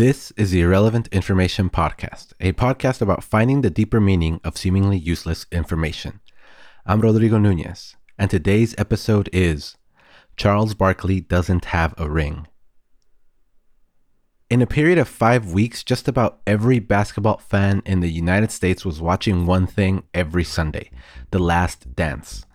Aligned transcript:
This 0.00 0.30
is 0.34 0.50
the 0.50 0.62
Irrelevant 0.62 1.08
Information 1.08 1.68
Podcast, 1.68 2.32
a 2.40 2.54
podcast 2.54 3.02
about 3.02 3.22
finding 3.22 3.60
the 3.60 3.68
deeper 3.68 4.00
meaning 4.00 4.40
of 4.42 4.56
seemingly 4.56 4.96
useless 4.96 5.44
information. 5.52 6.20
I'm 6.86 7.02
Rodrigo 7.02 7.36
Nunez, 7.36 7.96
and 8.18 8.30
today's 8.30 8.74
episode 8.78 9.28
is 9.30 9.76
Charles 10.38 10.72
Barkley 10.72 11.20
Doesn't 11.20 11.66
Have 11.66 11.92
a 11.98 12.08
Ring. 12.08 12.46
In 14.48 14.62
a 14.62 14.66
period 14.66 14.96
of 14.96 15.06
five 15.06 15.52
weeks, 15.52 15.84
just 15.84 16.08
about 16.08 16.40
every 16.46 16.78
basketball 16.78 17.36
fan 17.36 17.82
in 17.84 18.00
the 18.00 18.10
United 18.10 18.50
States 18.50 18.86
was 18.86 19.02
watching 19.02 19.44
one 19.44 19.66
thing 19.66 20.04
every 20.14 20.44
Sunday 20.44 20.90
The 21.30 21.40
Last 21.40 21.94
Dance. 21.94 22.46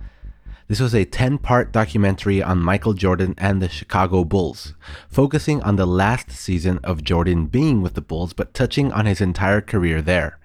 This 0.67 0.79
was 0.79 0.95
a 0.95 1.05
10 1.05 1.37
part 1.37 1.71
documentary 1.71 2.41
on 2.41 2.57
Michael 2.57 2.93
Jordan 2.93 3.35
and 3.37 3.61
the 3.61 3.69
Chicago 3.69 4.23
Bulls, 4.23 4.73
focusing 5.07 5.61
on 5.61 5.75
the 5.75 5.85
last 5.85 6.31
season 6.31 6.79
of 6.83 7.03
Jordan 7.03 7.45
being 7.45 7.83
with 7.83 7.93
the 7.93 8.01
Bulls 8.01 8.33
but 8.33 8.55
touching 8.55 8.91
on 8.91 9.05
his 9.05 9.21
entire 9.21 9.61
career 9.61 10.01
there. 10.01 10.39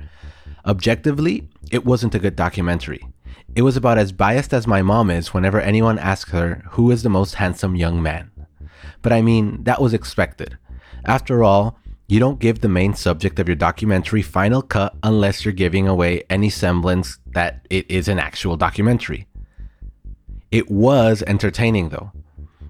Objectively, 0.66 1.48
it 1.70 1.86
wasn't 1.86 2.14
a 2.14 2.18
good 2.18 2.36
documentary. 2.36 3.02
It 3.54 3.62
was 3.62 3.78
about 3.78 3.96
as 3.96 4.12
biased 4.12 4.52
as 4.52 4.66
my 4.66 4.82
mom 4.82 5.10
is 5.10 5.32
whenever 5.32 5.58
anyone 5.58 5.98
asks 5.98 6.32
her 6.32 6.64
who 6.72 6.90
is 6.90 7.02
the 7.02 7.08
most 7.08 7.36
handsome 7.36 7.74
young 7.74 8.02
man. 8.02 8.30
But 9.00 9.14
I 9.14 9.22
mean, 9.22 9.64
that 9.64 9.80
was 9.80 9.94
expected. 9.94 10.58
After 11.06 11.42
all, 11.42 11.78
you 12.08 12.20
don't 12.20 12.40
give 12.40 12.60
the 12.60 12.68
main 12.68 12.92
subject 12.92 13.38
of 13.38 13.48
your 13.48 13.56
documentary 13.56 14.20
final 14.20 14.60
cut 14.60 14.94
unless 15.02 15.46
you're 15.46 15.54
giving 15.54 15.88
away 15.88 16.24
any 16.28 16.50
semblance 16.50 17.18
that 17.32 17.66
it 17.70 17.90
is 17.90 18.06
an 18.06 18.18
actual 18.18 18.58
documentary. 18.58 19.26
It 20.50 20.70
was 20.70 21.22
entertaining 21.26 21.90
though. 21.90 22.12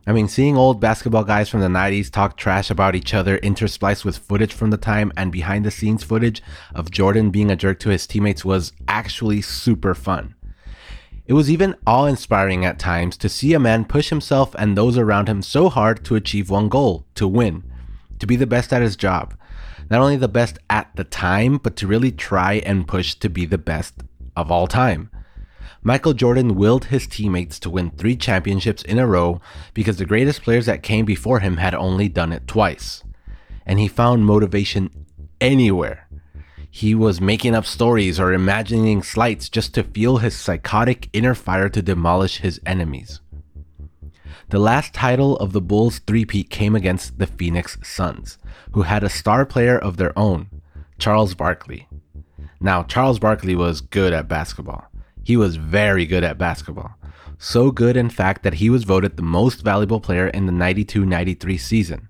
I 0.07 0.13
mean, 0.13 0.29
seeing 0.29 0.57
old 0.57 0.81
basketball 0.81 1.25
guys 1.25 1.49
from 1.49 1.61
the 1.61 1.69
90s 1.69 2.11
talk 2.11 2.37
trash 2.37 2.71
about 2.71 2.95
each 2.95 3.15
other 3.15 3.39
interspliced 3.39 4.05
with 4.05 4.19
footage 4.19 4.53
from 4.53 4.71
the 4.71 4.77
time 4.77 5.13
and 5.17 5.31
behind 5.31 5.65
the 5.65 5.71
scenes 5.71 6.03
footage 6.03 6.43
of 6.75 6.91
Jordan 6.91 7.31
being 7.31 7.51
a 7.51 7.57
jerk 7.57 7.79
to 7.81 7.91
his 7.91 8.07
teammates 8.07 8.45
was 8.45 8.73
actually 8.89 9.41
super 9.41 9.95
fun. 9.95 10.35
It 11.27 11.35
was 11.35 11.51
even 11.51 11.77
awe 11.87 12.07
inspiring 12.07 12.65
at 12.65 12.79
times 12.79 13.17
to 13.19 13.29
see 13.29 13.55
a 13.55 13.61
man 13.61 13.85
push 13.85 14.09
himself 14.09 14.55
and 14.59 14.77
those 14.77 14.99
around 14.99 15.29
him 15.29 15.43
so 15.43 15.69
hard 15.69 16.05
to 16.07 16.17
achieve 16.17 16.51
one 16.51 16.69
goal 16.69 17.07
to 17.15 17.29
win, 17.29 17.63
to 18.19 18.27
be 18.27 18.37
the 18.37 18.47
best 18.47 18.73
at 18.73 18.83
his 18.83 18.97
job. 18.97 19.35
Not 19.89 20.01
only 20.01 20.17
the 20.17 20.29
best 20.29 20.59
at 20.69 20.91
the 20.97 21.05
time, 21.05 21.59
but 21.59 21.77
to 21.77 21.87
really 21.87 22.11
try 22.11 22.55
and 22.55 22.89
push 22.89 23.15
to 23.15 23.31
be 23.31 23.47
the 23.47 23.59
best 23.59 23.95
of 24.35 24.51
all 24.51 24.67
time. 24.67 25.11
Michael 25.83 26.13
Jordan 26.13 26.57
willed 26.57 26.87
his 26.87 27.07
teammates 27.07 27.59
to 27.61 27.71
win 27.71 27.91
three 27.91 28.17
championships 28.17 28.83
in 28.83 28.99
a 28.99 29.07
row 29.07 29.41
because 29.75 29.99
the 29.99 30.05
greatest 30.05 30.43
players 30.43 30.67
that 30.67 30.83
came 30.83 31.05
before 31.05 31.41
him 31.41 31.57
had 31.57 31.75
only 31.75 32.09
done 32.09 32.33
it 32.33 32.47
twice. 32.47 33.03
And 33.65 33.79
he 33.79 33.89
found 33.89 34.27
motivation 34.27 35.07
anywhere. 35.41 36.09
He 36.71 36.95
was 36.95 37.21
making 37.21 37.55
up 37.55 37.67
stories 37.67 38.21
or 38.21 38.33
imagining 38.33 39.03
slights 39.03 39.49
just 39.49 39.75
to 39.75 39.83
fuel 39.83 40.19
his 40.19 40.37
psychotic 40.37 41.09
inner 41.13 41.35
fire 41.35 41.69
to 41.69 41.83
demolish 41.83 42.39
his 42.39 42.61
enemies. 42.65 43.21
The 44.51 44.59
last 44.59 44.93
title 44.93 45.37
of 45.37 45.53
the 45.53 45.61
Bulls 45.61 46.01
three-peat 46.01 46.51
came 46.51 46.75
against 46.75 47.19
the 47.19 47.27
Phoenix 47.27 47.79
Suns, 47.83 48.39
who 48.73 48.83
had 48.83 49.05
a 49.05 49.09
star 49.09 49.47
player 49.47 49.79
of 49.79 49.97
their 49.97 50.17
own, 50.19 50.49
Charles 50.99 51.35
Barkley. 51.35 51.89
Now, 52.61 52.83
Charles 52.83 53.19
Barkley 53.19 53.55
was 53.55 53.81
good 53.81 54.13
at 54.13 54.29
basketball. 54.29 54.90
He 55.31 55.37
was 55.37 55.55
very 55.55 56.07
good 56.07 56.25
at 56.25 56.39
basketball. 56.39 56.91
So 57.39 57.71
good, 57.71 57.97
in 57.97 58.11
fact, 58.11 58.43
that 58.43 58.55
he 58.55 58.69
was 58.69 58.83
voted 58.83 59.17
the 59.17 59.23
most 59.23 59.63
valuable 59.63 60.01
player 60.01 60.27
in 60.27 60.47
the 60.47 60.53
92 60.53 61.07
93 61.07 61.57
season. 61.57 62.09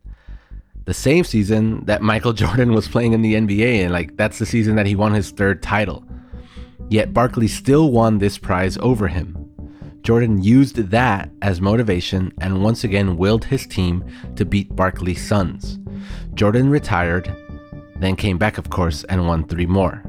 The 0.86 0.94
same 0.94 1.24
season 1.24 1.84
that 1.84 2.00
Michael 2.00 2.32
Jordan 2.42 2.72
was 2.72 2.88
playing 2.88 3.12
in 3.12 3.20
the 3.20 3.34
NBA, 3.34 3.82
and 3.82 3.92
like 3.92 4.16
that's 4.16 4.38
the 4.38 4.46
season 4.46 4.74
that 4.76 4.86
he 4.86 4.96
won 4.96 5.12
his 5.12 5.32
third 5.32 5.62
title. 5.62 6.02
Yet 6.88 7.12
Barkley 7.12 7.46
still 7.46 7.90
won 7.90 8.16
this 8.16 8.38
prize 8.38 8.78
over 8.78 9.06
him. 9.06 9.36
Jordan 10.00 10.42
used 10.42 10.76
that 10.76 11.30
as 11.42 11.60
motivation 11.60 12.32
and 12.40 12.64
once 12.64 12.84
again 12.84 13.18
willed 13.18 13.44
his 13.44 13.66
team 13.66 14.02
to 14.36 14.46
beat 14.46 14.74
Barkley's 14.74 15.28
Suns. 15.28 15.78
Jordan 16.32 16.70
retired, 16.70 17.30
then 17.96 18.16
came 18.16 18.38
back, 18.38 18.56
of 18.56 18.70
course, 18.70 19.04
and 19.10 19.26
won 19.26 19.46
three 19.46 19.66
more. 19.66 20.02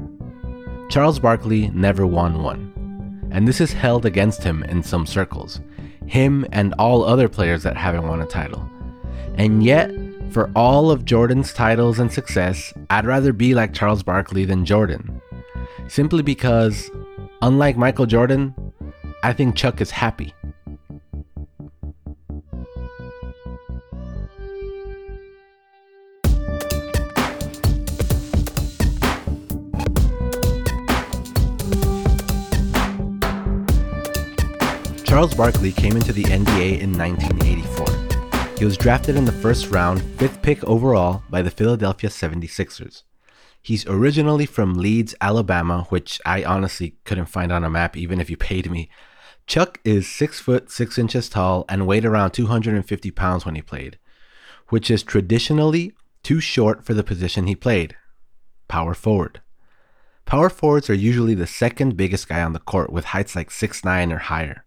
Charles 0.88 1.18
Barkley 1.18 1.68
never 1.74 2.06
won 2.06 2.42
one 2.42 2.71
and 3.32 3.48
this 3.48 3.60
is 3.60 3.72
held 3.72 4.06
against 4.06 4.44
him 4.44 4.62
in 4.64 4.82
some 4.82 5.06
circles, 5.06 5.60
him 6.06 6.46
and 6.52 6.74
all 6.78 7.02
other 7.02 7.28
players 7.28 7.62
that 7.62 7.76
haven't 7.76 8.06
won 8.06 8.20
a 8.20 8.26
title. 8.26 8.70
And 9.36 9.64
yet, 9.64 9.90
for 10.30 10.50
all 10.54 10.90
of 10.90 11.04
Jordan's 11.04 11.52
titles 11.52 11.98
and 11.98 12.12
success, 12.12 12.72
I'd 12.90 13.06
rather 13.06 13.32
be 13.32 13.54
like 13.54 13.72
Charles 13.72 14.02
Barkley 14.02 14.44
than 14.44 14.66
Jordan. 14.66 15.20
Simply 15.88 16.22
because, 16.22 16.90
unlike 17.40 17.76
Michael 17.76 18.06
Jordan, 18.06 18.54
I 19.22 19.32
think 19.32 19.56
Chuck 19.56 19.80
is 19.80 19.90
happy. 19.90 20.34
Charles 35.22 35.36
Barkley 35.36 35.70
came 35.70 35.94
into 35.94 36.12
the 36.12 36.24
NBA 36.24 36.80
in 36.80 36.98
1984. 36.98 38.58
He 38.58 38.64
was 38.64 38.76
drafted 38.76 39.14
in 39.14 39.24
the 39.24 39.30
first 39.30 39.70
round, 39.70 40.02
fifth 40.18 40.42
pick 40.42 40.64
overall, 40.64 41.22
by 41.30 41.42
the 41.42 41.50
Philadelphia 41.52 42.10
76ers. 42.10 43.04
He's 43.62 43.86
originally 43.86 44.46
from 44.46 44.74
Leeds, 44.74 45.14
Alabama, 45.20 45.86
which 45.90 46.20
I 46.26 46.42
honestly 46.42 46.96
couldn't 47.04 47.26
find 47.26 47.52
on 47.52 47.62
a 47.62 47.70
map 47.70 47.96
even 47.96 48.20
if 48.20 48.30
you 48.30 48.36
paid 48.36 48.68
me. 48.68 48.90
Chuck 49.46 49.78
is 49.84 50.08
6 50.08 50.40
foot 50.40 50.72
6 50.72 50.98
inches 50.98 51.28
tall 51.28 51.66
and 51.68 51.86
weighed 51.86 52.04
around 52.04 52.32
250 52.32 53.12
pounds 53.12 53.46
when 53.46 53.54
he 53.54 53.62
played, 53.62 54.00
which 54.70 54.90
is 54.90 55.04
traditionally 55.04 55.92
too 56.24 56.40
short 56.40 56.84
for 56.84 56.94
the 56.94 57.04
position 57.04 57.46
he 57.46 57.54
played 57.54 57.94
power 58.66 58.92
forward. 58.92 59.40
Power 60.24 60.50
forwards 60.50 60.90
are 60.90 60.94
usually 60.94 61.36
the 61.36 61.46
second 61.46 61.96
biggest 61.96 62.28
guy 62.28 62.42
on 62.42 62.54
the 62.54 62.58
court 62.58 62.92
with 62.92 63.04
heights 63.04 63.36
like 63.36 63.50
6'9 63.50 64.12
or 64.12 64.18
higher. 64.18 64.64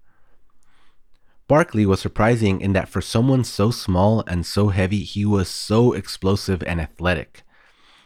Barkley 1.47 1.85
was 1.85 1.99
surprising 1.99 2.59
in 2.59 2.73
that 2.73 2.89
for 2.89 3.01
someone 3.01 3.43
so 3.43 3.69
small 3.69 4.23
and 4.25 4.45
so 4.45 4.69
heavy, 4.69 5.03
he 5.03 5.25
was 5.25 5.47
so 5.47 5.93
explosive 5.93 6.63
and 6.63 6.81
athletic. 6.81 7.43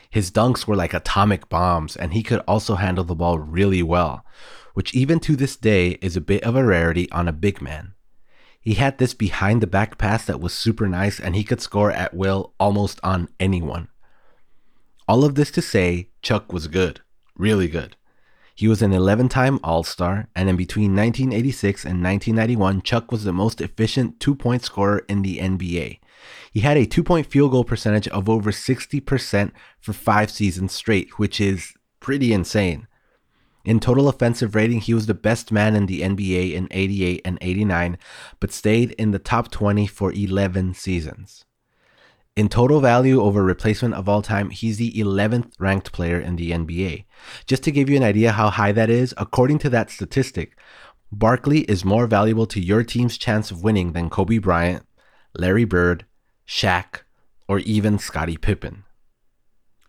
His 0.09 0.29
dunks 0.29 0.67
were 0.67 0.75
like 0.75 0.93
atomic 0.93 1.47
bombs, 1.47 1.95
and 1.95 2.13
he 2.13 2.23
could 2.23 2.39
also 2.47 2.75
handle 2.75 3.05
the 3.05 3.15
ball 3.15 3.39
really 3.39 3.81
well, 3.83 4.25
which 4.73 4.93
even 4.93 5.19
to 5.21 5.35
this 5.35 5.55
day 5.55 5.91
is 6.01 6.17
a 6.17 6.21
bit 6.21 6.43
of 6.43 6.55
a 6.55 6.65
rarity 6.65 7.09
on 7.11 7.27
a 7.27 7.33
big 7.33 7.61
man. 7.61 7.93
He 8.59 8.73
had 8.73 8.97
this 8.97 9.13
behind 9.13 9.61
the 9.61 9.67
back 9.67 9.97
pass 9.97 10.25
that 10.25 10.41
was 10.41 10.53
super 10.53 10.87
nice, 10.87 11.17
and 11.19 11.35
he 11.35 11.45
could 11.45 11.61
score 11.61 11.91
at 11.91 12.13
will 12.13 12.53
almost 12.59 12.99
on 13.03 13.29
anyone. 13.39 13.87
All 15.07 15.23
of 15.23 15.35
this 15.35 15.51
to 15.51 15.61
say, 15.61 16.09
Chuck 16.21 16.51
was 16.51 16.67
good, 16.67 16.99
really 17.37 17.69
good. 17.69 17.95
He 18.59 18.67
was 18.67 18.81
an 18.81 18.91
11 18.91 19.29
time 19.29 19.57
All 19.63 19.83
Star, 19.83 20.27
and 20.35 20.49
in 20.49 20.57
between 20.57 20.93
1986 20.93 21.85
and 21.85 22.03
1991, 22.03 22.81
Chuck 22.81 23.09
was 23.09 23.23
the 23.23 23.31
most 23.31 23.61
efficient 23.61 24.19
two 24.19 24.35
point 24.35 24.63
scorer 24.63 25.05
in 25.07 25.21
the 25.21 25.37
NBA. 25.37 26.01
He 26.51 26.59
had 26.59 26.75
a 26.75 26.85
two 26.85 27.01
point 27.01 27.27
field 27.27 27.51
goal 27.51 27.63
percentage 27.63 28.09
of 28.09 28.27
over 28.27 28.51
60% 28.51 29.51
for 29.79 29.93
five 29.93 30.29
seasons 30.29 30.73
straight, 30.73 31.17
which 31.17 31.39
is 31.39 31.71
pretty 32.01 32.33
insane. 32.33 32.85
In 33.63 33.79
total 33.79 34.09
offensive 34.09 34.55
rating, 34.55 34.81
he 34.81 34.93
was 34.93 35.05
the 35.05 35.13
best 35.13 35.53
man 35.53 35.73
in 35.73 35.85
the 35.85 36.01
NBA 36.01 36.51
in 36.51 36.67
88 36.69 37.21
and 37.23 37.37
89, 37.39 37.97
but 38.41 38.51
stayed 38.51 38.91
in 38.97 39.11
the 39.11 39.19
top 39.19 39.51
20 39.51 39.87
for 39.87 40.11
11 40.11 40.73
seasons. 40.73 41.45
In 42.39 42.47
total 42.47 42.79
value 42.79 43.21
over 43.21 43.43
replacement 43.43 43.95
of 43.95 44.07
all 44.07 44.21
time, 44.21 44.49
he's 44.49 44.77
the 44.77 44.93
11th 44.93 45.51
ranked 45.59 45.91
player 45.91 46.21
in 46.21 46.37
the 46.37 46.51
NBA. 46.51 47.03
Just 47.45 47.63
to 47.63 47.71
give 47.71 47.89
you 47.89 47.97
an 47.97 48.03
idea 48.03 48.31
how 48.31 48.49
high 48.49 48.71
that 48.71 48.89
is, 48.89 49.13
according 49.17 49.59
to 49.59 49.69
that 49.71 49.89
statistic, 49.89 50.57
Barkley 51.11 51.63
is 51.63 51.83
more 51.83 52.07
valuable 52.07 52.45
to 52.45 52.61
your 52.61 52.85
team's 52.85 53.17
chance 53.17 53.51
of 53.51 53.61
winning 53.61 53.91
than 53.91 54.09
Kobe 54.09 54.37
Bryant, 54.37 54.85
Larry 55.37 55.65
Bird, 55.65 56.05
Shaq, 56.47 57.01
or 57.49 57.59
even 57.59 57.99
Scottie 57.99 58.37
Pippen. 58.37 58.85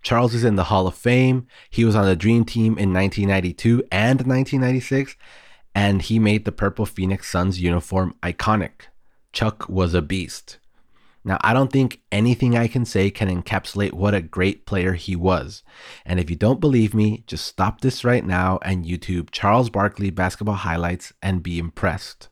Charles 0.03 0.35
is 0.35 0.43
in 0.43 0.57
the 0.57 0.65
Hall 0.65 0.89
of 0.89 0.97
Fame. 0.97 1.47
He 1.71 1.85
was 1.85 1.95
on 1.95 2.05
the 2.05 2.17
Dream 2.17 2.45
Team 2.45 2.77
in 2.77 2.93
1992 2.93 3.85
and 3.93 4.27
1996, 4.27 5.15
and 5.73 6.03
he 6.03 6.19
made 6.19 6.45
the 6.45 6.51
Purple 6.51 6.85
Phoenix 6.85 7.31
Suns 7.31 7.61
uniform 7.61 8.17
iconic. 8.25 8.89
Chuck 9.33 9.69
was 9.69 9.95
a 9.95 10.03
beast. 10.03 10.59
Now, 11.23 11.39
I 11.43 11.53
don't 11.53 11.71
think 11.71 12.01
anything 12.11 12.57
I 12.57 12.67
can 12.67 12.87
say 12.87 13.11
can 13.11 13.29
encapsulate 13.29 13.93
what 13.93 14.15
a 14.15 14.23
great 14.23 14.65
player 14.65 14.95
he 14.95 15.15
was. 15.15 15.63
And 16.07 16.19
if 16.19 16.31
you 16.31 16.37
don't 16.37 16.61
believe 16.61 16.95
me, 16.95 17.25
just 17.27 17.45
stop 17.45 17.83
this 17.83 18.05
right 18.05 18.25
now 18.25 18.59
and 18.63 18.87
YouTube 18.87 19.31
Charles 19.31 19.69
Barkley 19.69 20.11
basketball 20.11 20.55
highlights 20.55 21.13
and 21.23 21.43
be 21.43 21.59
impressed. 21.59 22.29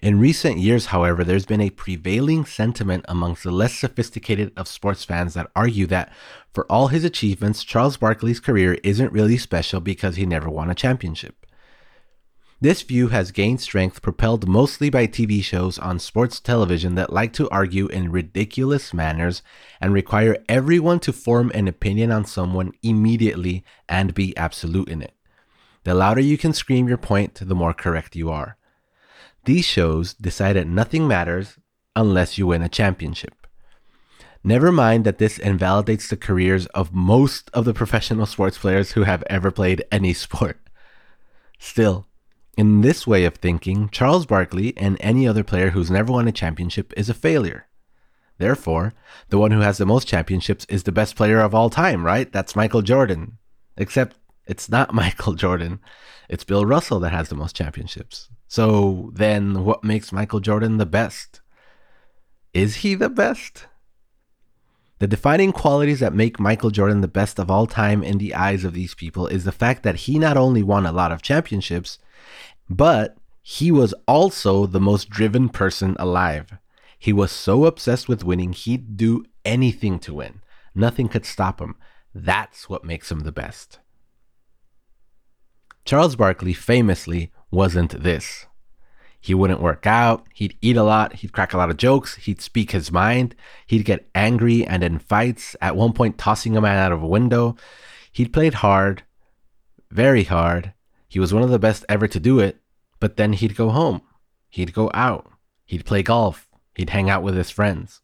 In 0.00 0.20
recent 0.20 0.58
years, 0.58 0.86
however, 0.86 1.24
there's 1.24 1.46
been 1.46 1.60
a 1.60 1.70
prevailing 1.70 2.44
sentiment 2.44 3.04
amongst 3.08 3.44
the 3.44 3.50
less 3.50 3.74
sophisticated 3.74 4.52
of 4.56 4.68
sports 4.68 5.04
fans 5.04 5.34
that 5.34 5.50
argue 5.56 5.86
that 5.86 6.12
for 6.52 6.70
all 6.70 6.88
his 6.88 7.04
achievements, 7.04 7.64
Charles 7.64 7.96
Barkley's 7.96 8.40
career 8.40 8.74
isn't 8.82 9.12
really 9.12 9.38
special 9.38 9.80
because 9.80 10.16
he 10.16 10.26
never 10.26 10.50
won 10.50 10.70
a 10.70 10.74
championship. 10.74 11.45
This 12.58 12.80
view 12.80 13.08
has 13.08 13.32
gained 13.32 13.60
strength 13.60 14.00
propelled 14.00 14.48
mostly 14.48 14.88
by 14.88 15.06
TV 15.06 15.44
shows 15.44 15.78
on 15.78 15.98
sports 15.98 16.40
television 16.40 16.94
that 16.94 17.12
like 17.12 17.34
to 17.34 17.50
argue 17.50 17.86
in 17.88 18.10
ridiculous 18.10 18.94
manners 18.94 19.42
and 19.78 19.92
require 19.92 20.38
everyone 20.48 20.98
to 21.00 21.12
form 21.12 21.52
an 21.54 21.68
opinion 21.68 22.10
on 22.10 22.24
someone 22.24 22.72
immediately 22.82 23.62
and 23.90 24.14
be 24.14 24.34
absolute 24.38 24.88
in 24.88 25.02
it. 25.02 25.12
The 25.84 25.94
louder 25.94 26.22
you 26.22 26.38
can 26.38 26.54
scream 26.54 26.88
your 26.88 26.96
point, 26.96 27.34
the 27.34 27.54
more 27.54 27.74
correct 27.74 28.16
you 28.16 28.30
are. 28.30 28.56
These 29.44 29.66
shows 29.66 30.14
decide 30.14 30.54
that 30.54 30.66
nothing 30.66 31.06
matters 31.06 31.58
unless 31.94 32.38
you 32.38 32.46
win 32.46 32.62
a 32.62 32.70
championship. 32.70 33.46
Never 34.42 34.72
mind 34.72 35.04
that 35.04 35.18
this 35.18 35.38
invalidates 35.38 36.08
the 36.08 36.16
careers 36.16 36.64
of 36.66 36.94
most 36.94 37.50
of 37.52 37.66
the 37.66 37.74
professional 37.74 38.24
sports 38.24 38.56
players 38.56 38.92
who 38.92 39.02
have 39.02 39.22
ever 39.28 39.50
played 39.50 39.84
any 39.92 40.12
sport. 40.24 40.58
Still, 41.58 42.06
in 42.56 42.80
this 42.80 43.06
way 43.06 43.24
of 43.24 43.34
thinking, 43.36 43.88
Charles 43.90 44.26
Barkley 44.26 44.74
and 44.76 44.96
any 45.00 45.28
other 45.28 45.44
player 45.44 45.70
who's 45.70 45.90
never 45.90 46.12
won 46.12 46.26
a 46.26 46.32
championship 46.32 46.92
is 46.96 47.08
a 47.08 47.14
failure. 47.14 47.66
Therefore, 48.38 48.94
the 49.28 49.38
one 49.38 49.50
who 49.50 49.60
has 49.60 49.78
the 49.78 49.86
most 49.86 50.08
championships 50.08 50.66
is 50.68 50.82
the 50.82 50.92
best 50.92 51.16
player 51.16 51.40
of 51.40 51.54
all 51.54 51.70
time, 51.70 52.04
right? 52.04 52.30
That's 52.32 52.56
Michael 52.56 52.82
Jordan. 52.82 53.38
Except 53.76 54.16
it's 54.46 54.68
not 54.68 54.94
Michael 55.02 55.34
Jordan. 55.34 55.80
It's 56.28 56.44
Bill 56.44 56.66
Russell 56.66 57.00
that 57.00 57.12
has 57.12 57.28
the 57.28 57.34
most 57.34 57.54
championships. 57.54 58.28
So 58.48 59.10
then 59.14 59.64
what 59.64 59.84
makes 59.84 60.12
Michael 60.12 60.40
Jordan 60.40 60.78
the 60.78 60.86
best? 60.86 61.40
Is 62.54 62.76
he 62.76 62.94
the 62.94 63.10
best? 63.10 63.66
The 64.98 65.06
defining 65.06 65.52
qualities 65.52 66.00
that 66.00 66.14
make 66.14 66.40
Michael 66.40 66.70
Jordan 66.70 67.02
the 67.02 67.08
best 67.08 67.38
of 67.38 67.50
all 67.50 67.66
time 67.66 68.02
in 68.02 68.16
the 68.16 68.34
eyes 68.34 68.64
of 68.64 68.72
these 68.72 68.94
people 68.94 69.26
is 69.26 69.44
the 69.44 69.52
fact 69.52 69.82
that 69.82 69.96
he 69.96 70.18
not 70.18 70.38
only 70.38 70.62
won 70.62 70.86
a 70.86 70.92
lot 70.92 71.12
of 71.12 71.20
championships, 71.20 71.98
but 72.68 73.16
he 73.42 73.70
was 73.70 73.94
also 74.08 74.66
the 74.66 74.80
most 74.80 75.08
driven 75.08 75.48
person 75.48 75.96
alive. 75.98 76.58
He 76.98 77.12
was 77.12 77.30
so 77.30 77.64
obsessed 77.64 78.08
with 78.08 78.24
winning, 78.24 78.52
he'd 78.52 78.96
do 78.96 79.24
anything 79.44 79.98
to 80.00 80.14
win. 80.14 80.40
Nothing 80.74 81.08
could 81.08 81.24
stop 81.24 81.60
him. 81.60 81.76
That's 82.14 82.68
what 82.68 82.84
makes 82.84 83.10
him 83.10 83.20
the 83.20 83.32
best. 83.32 83.78
Charles 85.84 86.16
Barkley 86.16 86.52
famously 86.52 87.30
wasn't 87.50 88.02
this. 88.02 88.46
He 89.20 89.34
wouldn't 89.34 89.62
work 89.62 89.86
out, 89.86 90.26
he'd 90.34 90.56
eat 90.60 90.76
a 90.76 90.82
lot, 90.82 91.14
he'd 91.14 91.32
crack 91.32 91.52
a 91.52 91.56
lot 91.56 91.70
of 91.70 91.76
jokes, 91.76 92.16
he'd 92.16 92.40
speak 92.40 92.72
his 92.72 92.92
mind, 92.92 93.34
he'd 93.66 93.84
get 93.84 94.08
angry 94.14 94.64
and 94.64 94.82
in 94.82 94.98
fights, 94.98 95.56
at 95.60 95.76
one 95.76 95.92
point 95.92 96.18
tossing 96.18 96.56
a 96.56 96.60
man 96.60 96.78
out 96.78 96.92
of 96.92 97.02
a 97.02 97.08
window. 97.08 97.56
He'd 98.12 98.32
played 98.32 98.54
hard, 98.54 99.02
very 99.90 100.24
hard, 100.24 100.72
he 101.08 101.20
was 101.20 101.32
one 101.32 101.42
of 101.42 101.50
the 101.50 101.58
best 101.58 101.84
ever 101.88 102.08
to 102.08 102.20
do 102.20 102.40
it, 102.40 102.60
but 102.98 103.16
then 103.16 103.32
he'd 103.32 103.56
go 103.56 103.70
home. 103.70 104.02
He'd 104.48 104.72
go 104.72 104.90
out. 104.94 105.30
He'd 105.64 105.84
play 105.84 106.02
golf. 106.02 106.48
He'd 106.74 106.90
hang 106.90 107.08
out 107.08 107.22
with 107.22 107.36
his 107.36 107.50
friends. 107.50 108.00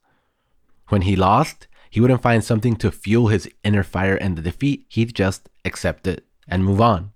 When 0.88 1.02
he 1.02 1.16
lost, 1.16 1.66
he 1.90 2.00
wouldn't 2.00 2.22
find 2.22 2.42
something 2.42 2.76
to 2.76 2.90
fuel 2.90 3.28
his 3.28 3.48
inner 3.64 3.82
fire 3.82 4.16
in 4.16 4.34
the 4.34 4.42
defeat. 4.42 4.86
He'd 4.88 5.14
just 5.14 5.48
accept 5.64 6.06
it 6.06 6.26
and 6.48 6.64
move 6.64 6.80
on. 6.80 7.12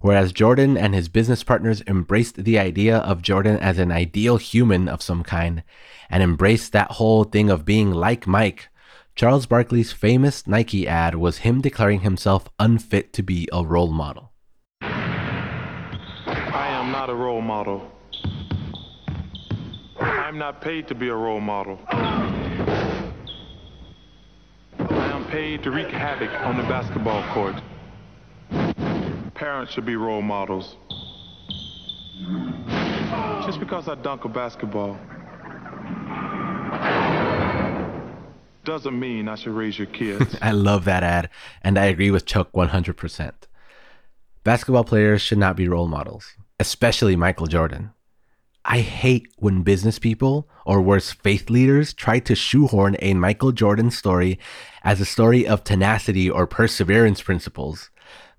Whereas 0.00 0.32
Jordan 0.32 0.78
and 0.78 0.94
his 0.94 1.10
business 1.10 1.44
partners 1.44 1.82
embraced 1.86 2.44
the 2.44 2.58
idea 2.58 2.98
of 2.98 3.20
Jordan 3.20 3.58
as 3.58 3.78
an 3.78 3.92
ideal 3.92 4.38
human 4.38 4.88
of 4.88 5.02
some 5.02 5.22
kind 5.22 5.62
and 6.08 6.22
embraced 6.22 6.72
that 6.72 6.92
whole 6.92 7.24
thing 7.24 7.50
of 7.50 7.66
being 7.66 7.90
like 7.90 8.26
Mike, 8.26 8.68
Charles 9.14 9.44
Barkley's 9.44 9.92
famous 9.92 10.46
Nike 10.46 10.88
ad 10.88 11.16
was 11.16 11.38
him 11.38 11.60
declaring 11.60 12.00
himself 12.00 12.48
unfit 12.58 13.12
to 13.12 13.22
be 13.22 13.46
a 13.52 13.62
role 13.62 13.92
model 13.92 14.29
not 17.00 17.08
a 17.08 17.14
role 17.14 17.40
model. 17.40 17.90
I'm 19.98 20.36
not 20.36 20.60
paid 20.60 20.86
to 20.88 20.94
be 20.94 21.08
a 21.08 21.14
role 21.14 21.40
model. 21.40 21.78
I 21.88 22.28
am 24.78 25.24
paid 25.30 25.62
to 25.62 25.70
wreak 25.70 25.88
havoc 25.88 26.30
on 26.42 26.58
the 26.58 26.62
basketball 26.64 27.22
court. 27.32 27.54
Parents 29.32 29.72
should 29.72 29.86
be 29.86 29.96
role 29.96 30.20
models. 30.20 30.76
Just 33.46 33.60
because 33.60 33.88
I 33.88 33.94
dunk 33.94 34.26
a 34.26 34.28
basketball 34.28 34.98
doesn't 38.64 39.00
mean 39.00 39.26
I 39.26 39.36
should 39.36 39.54
raise 39.54 39.78
your 39.78 39.86
kids. 39.86 40.36
I 40.42 40.50
love 40.50 40.84
that 40.84 41.02
ad, 41.02 41.30
and 41.62 41.78
I 41.78 41.86
agree 41.86 42.10
with 42.10 42.26
Chuck 42.26 42.52
100%. 42.52 43.32
Basketball 44.44 44.84
players 44.84 45.22
should 45.22 45.38
not 45.38 45.56
be 45.56 45.66
role 45.66 45.88
models 45.88 46.36
especially 46.60 47.16
Michael 47.16 47.46
Jordan. 47.46 47.90
I 48.66 48.80
hate 48.80 49.28
when 49.38 49.62
business 49.62 49.98
people, 49.98 50.46
or 50.66 50.82
worse, 50.82 51.10
faith 51.10 51.48
leaders, 51.48 51.94
try 51.94 52.18
to 52.20 52.34
shoehorn 52.34 52.96
a 52.98 53.14
Michael 53.14 53.50
Jordan 53.50 53.90
story 53.90 54.38
as 54.84 55.00
a 55.00 55.06
story 55.06 55.48
of 55.48 55.64
tenacity 55.64 56.28
or 56.28 56.46
perseverance 56.46 57.22
principles. 57.22 57.88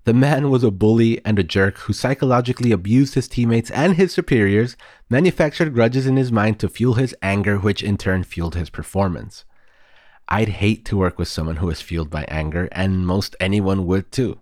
The 0.04 0.14
man 0.14 0.50
was 0.50 0.62
a 0.62 0.70
bully 0.70 1.20
and 1.24 1.36
a 1.36 1.42
jerk 1.42 1.78
who 1.78 1.92
psychologically 1.92 2.70
abused 2.70 3.14
his 3.14 3.26
teammates 3.26 3.72
and 3.72 3.96
his 3.96 4.12
superiors, 4.12 4.76
manufactured 5.10 5.74
grudges 5.74 6.06
in 6.06 6.16
his 6.16 6.30
mind 6.30 6.60
to 6.60 6.68
fuel 6.68 6.94
his 6.94 7.16
anger, 7.22 7.58
which 7.58 7.82
in 7.82 7.98
turn 7.98 8.22
fueled 8.22 8.54
his 8.54 8.70
performance. 8.70 9.44
I'd 10.28 10.48
hate 10.48 10.84
to 10.86 10.96
work 10.96 11.18
with 11.18 11.26
someone 11.26 11.56
who 11.56 11.70
is 11.70 11.82
fueled 11.82 12.10
by 12.10 12.22
anger, 12.28 12.68
and 12.70 13.04
most 13.04 13.34
anyone 13.40 13.84
would 13.86 14.12
too. 14.12 14.40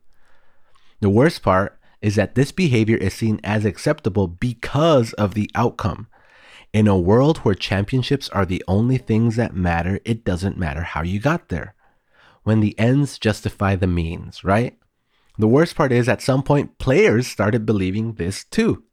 The 1.01 1.09
worst 1.09 1.43
part 1.43 1.80
is 2.03 2.15
that 2.17 2.35
this 2.35 2.53
behavior 2.53 2.97
is 2.97 3.15
seen 3.15 3.41
as 3.45 3.65
acceptable 3.65 4.27
because 4.27 5.13
of 5.15 5.35
the 5.35 5.51
outcome. 5.55 6.07
In 6.73 6.87
a 6.87 6.99
world 6.99 7.39
where 7.39 7.55
championships 7.55 8.29
are 8.31 8.47
the 8.47 8.65
only 8.69 8.97
things 8.97 9.37
that 9.37 9.55
matter, 9.55 10.01
it 10.05 10.25
doesn't 10.25 10.57
matter 10.57 10.83
how 10.83 11.03
you 11.03 11.19
got 11.19 11.49
there. 11.49 11.75
When 12.43 12.61
the 12.61 12.79
ends 12.79 13.19
justify 13.19 13.77
the 13.77 13.87
means, 13.87 14.45
right? 14.45 14.79
The 15.39 15.49
worst 15.49 15.75
part 15.75 15.93
is 15.93 16.09
at 16.09 16.23
some 16.23 16.43
point, 16.43 16.79
players 16.79 17.27
started 17.27 17.67
believing 17.67 18.15
this 18.15 18.45
too. 18.45 18.85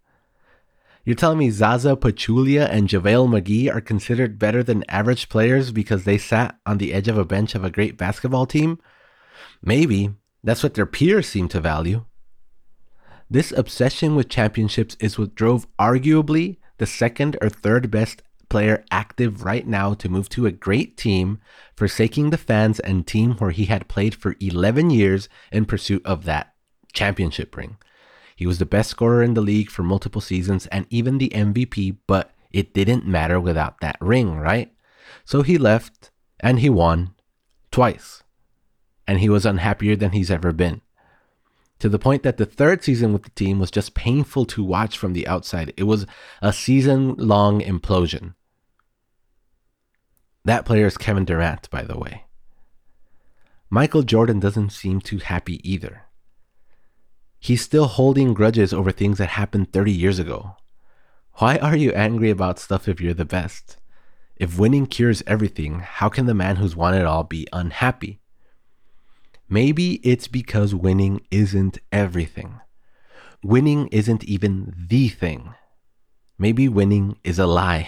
You're 1.06 1.16
telling 1.16 1.38
me 1.38 1.52
Zaza 1.52 1.96
Pachulia 1.96 2.68
and 2.70 2.90
JaVale 2.90 3.30
McGee 3.30 3.74
are 3.74 3.80
considered 3.80 4.38
better 4.38 4.62
than 4.62 4.84
average 4.90 5.30
players 5.30 5.72
because 5.72 6.04
they 6.04 6.18
sat 6.18 6.58
on 6.66 6.80
the 6.80 6.94
edge 6.94 7.08
of 7.08 7.18
a 7.18 7.24
bench 7.24 7.56
of 7.56 7.64
a 7.64 7.70
great 7.70 7.98
basketball 7.98 8.46
team? 8.46 8.80
Maybe. 9.62 10.14
That's 10.44 10.64
what 10.64 10.74
their 10.74 10.86
peers 10.86 11.28
seem 11.28 11.48
to 11.50 11.62
value. 11.62 12.06
This 13.30 13.52
obsession 13.52 14.16
with 14.16 14.30
championships 14.30 14.96
is 15.00 15.20
what 15.20 15.36
drove 15.36 15.68
arguably 15.78 16.58
the 16.78 16.86
second 16.86 17.36
or 17.42 17.50
third 17.50 17.92
best 17.92 18.24
player 18.50 18.86
active 18.90 19.44
right 19.44 19.68
now 19.68 19.94
to 19.96 20.08
move 20.08 20.30
to 20.30 20.46
a 20.46 20.52
great 20.52 20.96
team, 20.96 21.40
forsaking 21.76 22.30
the 22.30 22.38
fans 22.38 22.80
and 22.80 23.06
team 23.06 23.34
where 23.34 23.52
he 23.52 23.66
had 23.66 23.90
played 23.90 24.16
for 24.16 24.38
11 24.40 24.90
years 24.92 25.28
in 25.52 25.66
pursuit 25.66 26.06
of 26.06 26.24
that 26.24 26.54
championship 26.94 27.58
ring. 27.58 27.78
He 28.36 28.48
was 28.48 28.60
the 28.60 28.66
best 28.66 28.92
scorer 28.92 29.22
in 29.22 29.34
the 29.34 29.42
league 29.42 29.70
for 29.70 29.84
multiple 29.84 30.22
seasons 30.22 30.68
and 30.68 30.86
even 30.90 31.18
the 31.18 31.30
MVP, 31.30 31.98
but 32.08 32.32
it 32.52 32.74
didn't 32.74 33.06
matter 33.06 33.40
without 33.42 33.82
that 33.82 33.98
ring, 34.00 34.38
right? 34.38 34.72
So 35.26 35.42
he 35.42 35.58
left 35.58 36.12
and 36.40 36.60
he 36.60 36.70
won 36.70 37.14
twice. 37.72 38.24
And 39.06 39.20
he 39.20 39.28
was 39.28 39.46
unhappier 39.46 39.96
than 39.96 40.12
he's 40.12 40.32
ever 40.32 40.54
been 40.54 40.82
to 41.80 41.90
the 41.90 42.00
point 42.00 42.24
that 42.24 42.38
the 42.38 42.46
third 42.46 42.84
season 42.84 43.14
with 43.14 43.24
the 43.24 43.30
team 43.32 43.60
was 43.60 43.72
just 43.72 43.94
painful 43.94 44.46
to 44.46 44.64
watch 44.64 44.98
from 44.98 45.14
the 45.14 45.28
outside. 45.28 45.74
It 45.78 45.84
was 45.84 46.06
a 46.42 46.52
season 46.52 47.16
long 47.16 47.62
implosion. 47.62 48.34
That 50.46 50.66
player 50.66 50.88
is 50.88 50.98
Kevin 50.98 51.26
Durant, 51.26 51.70
by 51.70 51.84
the 51.84 51.98
way. 51.98 52.24
Michael 53.70 54.04
Jordan 54.04 54.40
doesn't 54.40 54.70
seem 54.70 55.02
too 55.02 55.18
happy 55.18 55.60
either. 55.70 56.04
He's 57.40 57.62
still 57.62 57.86
holding 57.86 58.34
grudges 58.34 58.74
over 58.74 58.92
things 58.92 59.18
that 59.18 59.30
happened 59.30 59.72
30 59.74 59.92
years 59.92 60.20
ago. 60.20 60.56
Why 61.34 61.58
are 61.58 61.76
you 61.76 61.92
angry 61.92 62.30
about 62.30 62.60
stuff 62.60 62.88
if 62.88 63.00
you're 63.00 63.14
the 63.14 63.26
best? 63.26 63.78
If 64.38 64.58
winning 64.58 64.88
cures 64.88 65.22
everything, 65.28 65.80
how 65.80 66.10
can 66.10 66.26
the 66.26 66.34
man 66.34 66.56
who's 66.56 66.76
won 66.76 66.94
it 66.94 67.06
all 67.06 67.24
be 67.24 67.48
unhappy? 67.52 68.22
Maybe 69.50 69.96
it's 70.04 70.28
because 70.28 70.76
winning 70.76 71.22
isn't 71.32 71.80
everything. 71.92 72.60
Winning 73.44 73.88
isn't 73.88 74.24
even 74.26 74.74
the 74.90 75.08
thing. 75.08 75.54
Maybe 76.38 76.68
winning 76.68 77.18
is 77.24 77.40
a 77.40 77.48
lie. 77.48 77.88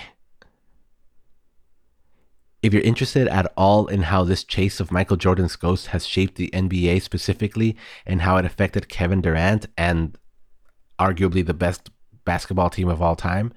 If 2.62 2.74
you're 2.74 2.82
interested 2.84 3.28
at 3.28 3.52
all 3.56 3.88
in 3.88 4.04
how 4.04 4.24
this 4.24 4.44
chase 4.44 4.80
of 4.80 4.92
Michael 4.92 5.18
Jordan's 5.18 5.56
ghost 5.56 5.88
has 5.88 6.06
shaped 6.06 6.36
the 6.36 6.50
NBA 6.52 7.02
specifically 7.02 7.78
and 8.06 8.22
how 8.22 8.38
it 8.38 8.46
affected 8.46 8.90
Kevin 8.90 9.22
Durant 9.22 9.68
and 9.78 10.18
arguably 10.98 11.46
the 11.46 11.54
best 11.54 11.90
basketball 12.26 12.70
team 12.70 12.90
of 12.90 13.02
all 13.02 13.16
time, 13.16 13.54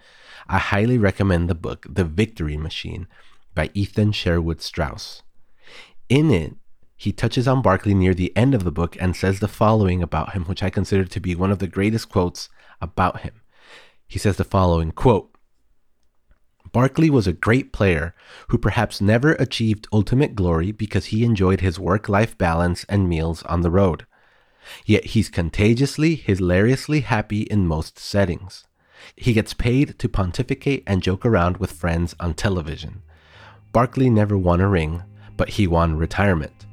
I 0.48 0.58
highly 0.58 0.98
recommend 0.98 1.48
the 1.48 1.54
book 1.54 1.86
The 1.88 2.04
Victory 2.04 2.56
Machine 2.56 3.06
by 3.54 3.70
Ethan 3.74 4.12
Sherwood 4.12 4.60
Strauss. 4.60 5.22
In 6.08 6.30
it, 6.30 6.54
he 7.02 7.10
touches 7.10 7.48
on 7.48 7.62
Barkley 7.62 7.94
near 7.94 8.14
the 8.14 8.34
end 8.36 8.54
of 8.54 8.62
the 8.62 8.70
book 8.70 8.96
and 9.00 9.16
says 9.16 9.40
the 9.40 9.48
following 9.48 10.04
about 10.04 10.34
him, 10.34 10.44
which 10.44 10.62
I 10.62 10.70
consider 10.70 11.04
to 11.04 11.18
be 11.18 11.34
one 11.34 11.50
of 11.50 11.58
the 11.58 11.66
greatest 11.66 12.08
quotes 12.08 12.48
about 12.80 13.22
him. 13.22 13.40
He 14.06 14.20
says 14.20 14.36
the 14.36 14.44
following 14.44 14.92
quote, 14.92 15.34
Barkley 16.70 17.10
was 17.10 17.26
a 17.26 17.32
great 17.32 17.72
player 17.72 18.14
who 18.50 18.56
perhaps 18.56 19.00
never 19.00 19.32
achieved 19.32 19.88
ultimate 19.92 20.36
glory 20.36 20.70
because 20.70 21.06
he 21.06 21.24
enjoyed 21.24 21.60
his 21.60 21.76
work 21.76 22.08
life 22.08 22.38
balance 22.38 22.84
and 22.88 23.08
meals 23.08 23.42
on 23.46 23.62
the 23.62 23.70
road. 23.72 24.06
Yet 24.86 25.06
he's 25.06 25.28
contagiously, 25.28 26.14
hilariously 26.14 27.00
happy 27.00 27.40
in 27.40 27.66
most 27.66 27.98
settings. 27.98 28.64
He 29.16 29.32
gets 29.32 29.54
paid 29.54 29.98
to 29.98 30.08
pontificate 30.08 30.84
and 30.86 31.02
joke 31.02 31.26
around 31.26 31.56
with 31.56 31.72
friends 31.72 32.14
on 32.20 32.34
television. 32.34 33.02
Barkley 33.72 34.08
never 34.08 34.38
won 34.38 34.60
a 34.60 34.68
ring, 34.68 35.02
but 35.36 35.48
he 35.48 35.66
won 35.66 35.96
retirement. 35.96 36.64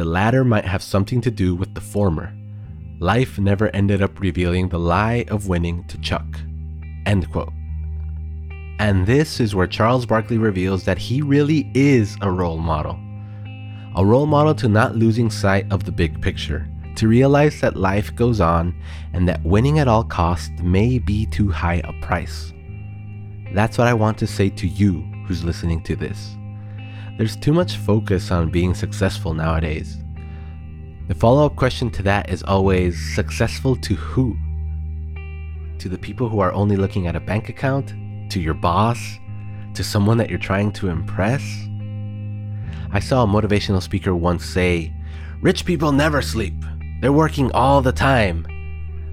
The 0.00 0.06
latter 0.06 0.46
might 0.46 0.64
have 0.64 0.82
something 0.82 1.20
to 1.20 1.30
do 1.30 1.54
with 1.54 1.74
the 1.74 1.80
former. 1.82 2.32
Life 3.00 3.38
never 3.38 3.68
ended 3.76 4.00
up 4.00 4.18
revealing 4.18 4.70
the 4.70 4.78
lie 4.78 5.26
of 5.28 5.46
winning 5.46 5.84
to 5.88 6.00
Chuck. 6.00 6.24
End 7.04 7.30
quote. 7.30 7.52
And 8.78 9.06
this 9.06 9.40
is 9.40 9.54
where 9.54 9.66
Charles 9.66 10.06
Barkley 10.06 10.38
reveals 10.38 10.84
that 10.84 10.96
he 10.96 11.20
really 11.20 11.70
is 11.74 12.16
a 12.22 12.30
role 12.30 12.56
model. 12.56 12.98
A 13.94 14.02
role 14.02 14.24
model 14.24 14.54
to 14.54 14.70
not 14.70 14.96
losing 14.96 15.28
sight 15.30 15.70
of 15.70 15.84
the 15.84 15.92
big 15.92 16.22
picture, 16.22 16.66
to 16.96 17.06
realize 17.06 17.60
that 17.60 17.76
life 17.76 18.16
goes 18.16 18.40
on 18.40 18.74
and 19.12 19.28
that 19.28 19.44
winning 19.44 19.80
at 19.80 19.86
all 19.86 20.04
costs 20.04 20.62
may 20.62 20.98
be 20.98 21.26
too 21.26 21.50
high 21.50 21.82
a 21.84 21.92
price. 22.00 22.54
That's 23.52 23.76
what 23.76 23.86
I 23.86 23.92
want 23.92 24.16
to 24.16 24.26
say 24.26 24.48
to 24.48 24.66
you 24.66 25.02
who's 25.26 25.44
listening 25.44 25.82
to 25.82 25.94
this. 25.94 26.38
There's 27.16 27.36
too 27.36 27.52
much 27.52 27.76
focus 27.76 28.30
on 28.30 28.50
being 28.50 28.74
successful 28.74 29.34
nowadays. 29.34 29.98
The 31.08 31.14
follow 31.14 31.44
up 31.46 31.56
question 31.56 31.90
to 31.90 32.02
that 32.04 32.30
is 32.30 32.42
always 32.42 32.98
successful 33.14 33.76
to 33.76 33.94
who? 33.94 34.36
To 35.78 35.88
the 35.88 35.98
people 35.98 36.28
who 36.28 36.40
are 36.40 36.52
only 36.52 36.76
looking 36.76 37.06
at 37.06 37.16
a 37.16 37.20
bank 37.20 37.48
account? 37.48 37.92
To 38.30 38.40
your 38.40 38.54
boss? 38.54 38.98
To 39.74 39.82
someone 39.82 40.18
that 40.18 40.30
you're 40.30 40.38
trying 40.38 40.72
to 40.72 40.88
impress? 40.88 41.42
I 42.92 43.00
saw 43.00 43.24
a 43.24 43.26
motivational 43.26 43.82
speaker 43.82 44.14
once 44.14 44.44
say, 44.44 44.92
Rich 45.42 45.64
people 45.64 45.92
never 45.92 46.22
sleep. 46.22 46.54
They're 47.00 47.12
working 47.12 47.50
all 47.52 47.82
the 47.82 47.92
time. 47.92 48.46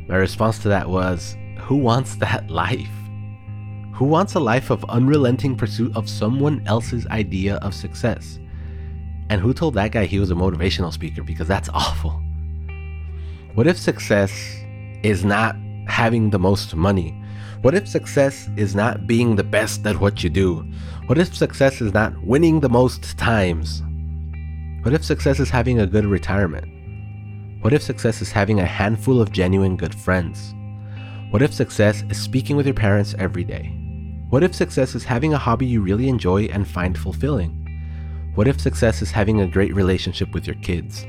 My 0.07 0.17
response 0.17 0.59
to 0.59 0.69
that 0.69 0.89
was, 0.89 1.35
Who 1.61 1.77
wants 1.77 2.15
that 2.17 2.49
life? 2.49 2.96
Who 3.97 4.05
wants 4.05 4.35
a 4.35 4.39
life 4.39 4.69
of 4.69 4.85
unrelenting 4.89 5.55
pursuit 5.55 5.97
of 5.97 6.07
someone 6.07 6.61
else's 6.67 7.07
idea 7.07 7.55
of 7.55 7.73
success? 7.73 8.37
And 9.31 9.41
who 9.41 9.55
told 9.55 9.73
that 9.73 9.91
guy 9.91 10.05
he 10.05 10.19
was 10.19 10.29
a 10.29 10.35
motivational 10.35 10.93
speaker? 10.93 11.23
Because 11.23 11.47
that's 11.47 11.67
awful. 11.73 12.21
What 13.55 13.65
if 13.65 13.75
success 13.75 14.31
is 15.01 15.25
not 15.25 15.55
having 15.87 16.29
the 16.29 16.37
most 16.37 16.75
money? 16.75 17.19
What 17.63 17.73
if 17.73 17.87
success 17.87 18.47
is 18.55 18.75
not 18.75 19.07
being 19.07 19.35
the 19.35 19.43
best 19.43 19.83
at 19.87 19.99
what 19.99 20.23
you 20.23 20.29
do? 20.29 20.57
What 21.07 21.17
if 21.17 21.35
success 21.35 21.81
is 21.81 21.91
not 21.91 22.13
winning 22.23 22.59
the 22.59 22.69
most 22.69 23.17
times? 23.17 23.81
What 24.83 24.93
if 24.93 25.03
success 25.03 25.39
is 25.39 25.49
having 25.49 25.79
a 25.79 25.87
good 25.87 26.05
retirement? 26.05 26.67
What 27.63 27.73
if 27.73 27.81
success 27.81 28.21
is 28.21 28.31
having 28.31 28.59
a 28.59 28.65
handful 28.65 29.19
of 29.19 29.31
genuine 29.31 29.75
good 29.75 29.95
friends? 29.95 30.53
What 31.31 31.41
if 31.41 31.51
success 31.51 32.03
is 32.11 32.21
speaking 32.21 32.57
with 32.57 32.67
your 32.67 32.75
parents 32.75 33.15
every 33.17 33.43
day? 33.43 33.86
What 34.29 34.43
if 34.43 34.53
success 34.53 34.93
is 34.93 35.05
having 35.05 35.33
a 35.33 35.37
hobby 35.37 35.65
you 35.65 35.79
really 35.79 36.09
enjoy 36.09 36.47
and 36.47 36.67
find 36.67 36.97
fulfilling? 36.97 37.63
What 38.35 38.49
if 38.49 38.59
success 38.59 39.01
is 39.01 39.09
having 39.09 39.39
a 39.39 39.47
great 39.47 39.73
relationship 39.73 40.33
with 40.33 40.45
your 40.45 40.57
kids? 40.57 41.05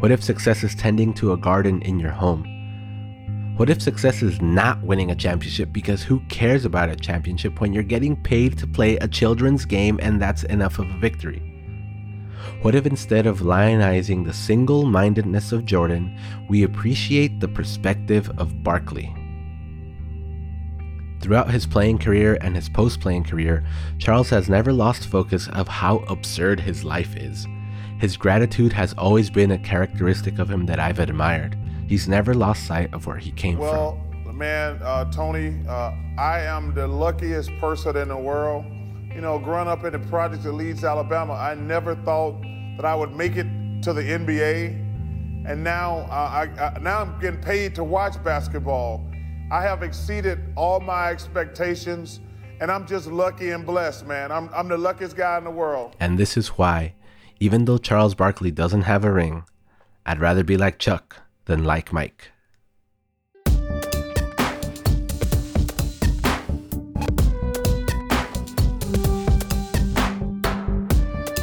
What 0.00 0.10
if 0.10 0.24
success 0.24 0.64
is 0.64 0.74
tending 0.74 1.14
to 1.14 1.32
a 1.32 1.36
garden 1.36 1.80
in 1.82 2.00
your 2.00 2.10
home? 2.10 2.42
What 3.56 3.70
if 3.70 3.80
success 3.80 4.22
is 4.22 4.42
not 4.42 4.82
winning 4.82 5.12
a 5.12 5.14
championship 5.14 5.72
because 5.72 6.02
who 6.02 6.18
cares 6.28 6.64
about 6.64 6.88
a 6.88 6.96
championship 6.96 7.60
when 7.60 7.72
you're 7.72 7.84
getting 7.84 8.20
paid 8.20 8.58
to 8.58 8.66
play 8.66 8.96
a 8.96 9.06
children's 9.06 9.64
game 9.64 10.00
and 10.02 10.20
that's 10.20 10.42
enough 10.42 10.80
of 10.80 10.90
a 10.90 10.98
victory? 10.98 11.48
What 12.62 12.74
if 12.74 12.86
instead 12.86 13.24
of 13.24 13.38
lionizing 13.38 14.24
the 14.24 14.32
single 14.32 14.84
mindedness 14.84 15.52
of 15.52 15.64
Jordan, 15.64 16.18
we 16.48 16.64
appreciate 16.64 17.38
the 17.38 17.46
perspective 17.46 18.28
of 18.36 18.64
Barkley? 18.64 19.14
Throughout 21.22 21.52
his 21.52 21.66
playing 21.66 21.98
career 21.98 22.36
and 22.40 22.56
his 22.56 22.68
post 22.68 23.00
playing 23.00 23.22
career, 23.22 23.64
Charles 23.98 24.28
has 24.30 24.48
never 24.48 24.72
lost 24.72 25.06
focus 25.06 25.48
of 25.52 25.68
how 25.68 25.98
absurd 26.08 26.58
his 26.58 26.82
life 26.82 27.16
is. 27.16 27.46
His 28.00 28.16
gratitude 28.16 28.72
has 28.72 28.92
always 28.94 29.30
been 29.30 29.52
a 29.52 29.58
characteristic 29.58 30.40
of 30.40 30.50
him 30.50 30.66
that 30.66 30.80
I've 30.80 30.98
admired. 30.98 31.56
He's 31.86 32.08
never 32.08 32.34
lost 32.34 32.66
sight 32.66 32.92
of 32.92 33.06
where 33.06 33.18
he 33.18 33.30
came 33.30 33.58
well, 33.58 33.92
from. 33.92 34.24
Well, 34.24 34.34
man, 34.34 34.80
uh, 34.82 35.04
Tony, 35.12 35.54
uh, 35.68 35.92
I 36.18 36.40
am 36.40 36.74
the 36.74 36.88
luckiest 36.88 37.56
person 37.60 37.96
in 37.96 38.08
the 38.08 38.16
world. 38.16 38.64
You 39.14 39.20
know, 39.20 39.38
growing 39.38 39.68
up 39.68 39.84
in 39.84 39.92
the 39.92 40.00
projects 40.00 40.44
of 40.44 40.54
Leeds, 40.54 40.82
Alabama, 40.82 41.34
I 41.34 41.54
never 41.54 41.94
thought 41.94 42.42
that 42.76 42.84
I 42.84 42.96
would 42.96 43.14
make 43.14 43.36
it 43.36 43.46
to 43.82 43.92
the 43.92 44.02
NBA. 44.02 45.46
And 45.46 45.62
now, 45.62 45.98
uh, 46.10 46.48
I, 46.48 46.48
I, 46.60 46.78
now 46.80 47.02
I'm 47.02 47.20
getting 47.20 47.40
paid 47.40 47.76
to 47.76 47.84
watch 47.84 48.22
basketball. 48.24 49.06
I 49.52 49.60
have 49.64 49.82
exceeded 49.82 50.38
all 50.56 50.80
my 50.80 51.10
expectations, 51.10 52.20
and 52.62 52.70
I'm 52.70 52.86
just 52.86 53.06
lucky 53.06 53.50
and 53.50 53.66
blessed, 53.66 54.06
man. 54.06 54.32
I'm, 54.32 54.48
I'm 54.54 54.66
the 54.66 54.78
luckiest 54.78 55.14
guy 55.14 55.36
in 55.36 55.44
the 55.44 55.50
world. 55.50 55.94
And 56.00 56.18
this 56.18 56.38
is 56.38 56.48
why, 56.56 56.94
even 57.38 57.66
though 57.66 57.76
Charles 57.76 58.14
Barkley 58.14 58.50
doesn't 58.50 58.84
have 58.84 59.04
a 59.04 59.12
ring, 59.12 59.44
I'd 60.06 60.20
rather 60.20 60.42
be 60.42 60.56
like 60.56 60.78
Chuck 60.78 61.18
than 61.44 61.64
like 61.64 61.92
Mike. 61.92 62.30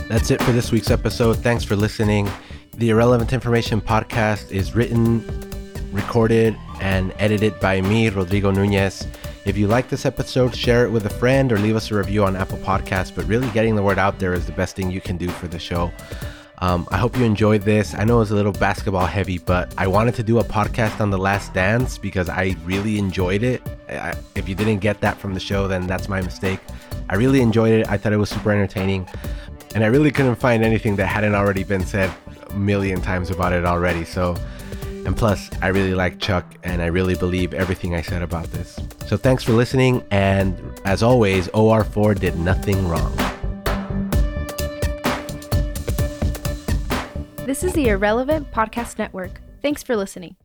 That's 0.10 0.32
it 0.32 0.42
for 0.42 0.51
this 0.51 0.72
week's 0.72 0.89
episode. 0.89 1.38
Thanks 1.38 1.63
for 1.63 1.75
listening. 1.75 2.28
The 2.75 2.89
Irrelevant 2.89 3.34
Information 3.34 3.80
podcast 3.80 4.51
is 4.51 4.74
written, 4.74 5.24
recorded, 5.92 6.58
and 6.80 7.14
edited 7.20 7.60
by 7.60 7.82
me, 7.82 8.10
Rodrigo 8.10 8.52
Nunez. 8.52 9.08
If 9.46 9.58
you 9.58 9.68
like 9.68 9.90
this 9.90 10.06
episode, 10.06 10.56
share 10.56 10.86
it 10.86 10.90
with 10.92 11.06
a 11.06 11.10
friend 11.10 11.52
or 11.52 11.58
leave 11.58 11.76
us 11.76 11.92
a 11.92 11.96
review 11.96 12.24
on 12.24 12.36
Apple 12.36 12.58
Podcasts. 12.60 13.14
But 13.14 13.26
really, 13.26 13.50
getting 13.50 13.76
the 13.76 13.84
word 13.84 13.98
out 13.98 14.20
there 14.20 14.34
is 14.34 14.46
the 14.46 14.52
best 14.52 14.76
thing 14.76 14.92
you 14.92 15.02
can 15.02 15.18
do 15.18 15.30
for 15.30 15.48
the 15.48 15.60
show. 15.60 15.92
Um, 16.62 16.88
I 16.92 16.98
hope 16.98 17.18
you 17.18 17.24
enjoyed 17.24 17.62
this. 17.62 17.94
I 17.94 18.04
know 18.04 18.18
it 18.18 18.20
was 18.20 18.32
a 18.32 18.36
little 18.36 18.52
basketball 18.52 19.06
heavy, 19.06 19.38
but 19.38 19.74
I 19.78 19.88
wanted 19.88 20.16
to 20.16 20.24
do 20.24 20.40
a 20.40 20.44
podcast 20.44 21.00
on 21.00 21.10
The 21.10 21.18
Last 21.18 21.54
Dance 21.54 21.98
because 21.98 22.28
I 22.28 22.56
really 22.66 23.00
enjoyed 23.00 23.44
it. 23.44 23.62
I, 23.88 24.14
if 24.36 24.50
you 24.50 24.56
didn't 24.56 24.80
get 24.80 25.00
that 25.02 25.18
from 25.18 25.34
the 25.34 25.40
show, 25.40 25.70
then 25.70 25.88
that's 25.88 26.10
my 26.10 26.22
mistake. 26.22 26.60
I 27.10 27.16
really 27.16 27.42
enjoyed 27.42 27.72
it. 27.72 27.88
I 27.90 27.98
thought 27.98 28.12
it 28.12 28.18
was 28.18 28.30
super 28.30 28.52
entertaining. 28.52 29.08
And 29.74 29.84
I 29.84 29.88
really 29.88 30.12
couldn't 30.12 30.36
find 30.36 30.64
anything 30.64 30.98
that 30.98 31.08
hadn't 31.08 31.34
already 31.34 31.64
been 31.64 31.86
said 31.86 32.14
a 32.50 32.54
million 32.54 33.02
times 33.02 33.30
about 33.30 33.54
it 33.54 33.66
already. 33.66 34.04
So, 34.04 34.36
and 35.10 35.18
plus, 35.18 35.50
I 35.60 35.70
really 35.70 35.96
like 35.96 36.20
Chuck 36.20 36.46
and 36.63 36.84
I 36.84 36.86
really 36.86 37.16
believe 37.16 37.56
everything 37.56 37.96
I 37.96 38.01
said 38.04 38.22
about 38.22 38.46
this. 38.51 38.80
So, 39.08 39.18
thanks 39.18 39.44
for 39.44 39.54
listening. 39.54 40.04
And 40.12 40.56
as 40.86 41.01
always, 41.01 41.48
OR4 41.48 42.20
did 42.20 42.38
nothing 42.38 42.88
wrong. 42.88 43.12
This 47.48 47.63
is 47.63 47.74
the 47.74 47.88
Irrelevant 47.88 48.51
Podcast 48.51 49.00
Network. 49.00 49.42
Thanks 49.63 49.82
for 49.82 49.96
listening. 49.96 50.36